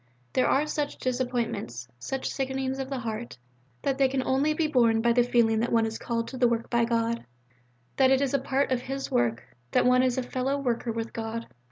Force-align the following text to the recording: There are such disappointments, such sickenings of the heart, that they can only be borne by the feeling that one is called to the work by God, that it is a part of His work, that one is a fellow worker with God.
There 0.33 0.47
are 0.47 0.65
such 0.65 0.97
disappointments, 0.97 1.87
such 1.99 2.27
sickenings 2.31 2.79
of 2.79 2.89
the 2.89 2.97
heart, 2.97 3.37
that 3.83 3.99
they 3.99 4.07
can 4.07 4.23
only 4.23 4.51
be 4.55 4.65
borne 4.65 4.99
by 4.99 5.13
the 5.13 5.21
feeling 5.21 5.59
that 5.59 5.71
one 5.71 5.85
is 5.85 5.99
called 5.99 6.27
to 6.29 6.37
the 6.39 6.47
work 6.47 6.71
by 6.71 6.85
God, 6.85 7.23
that 7.97 8.09
it 8.09 8.19
is 8.19 8.33
a 8.33 8.39
part 8.39 8.71
of 8.71 8.81
His 8.81 9.11
work, 9.11 9.43
that 9.73 9.85
one 9.85 10.01
is 10.01 10.17
a 10.17 10.23
fellow 10.23 10.57
worker 10.57 10.91
with 10.91 11.13
God. 11.13 11.45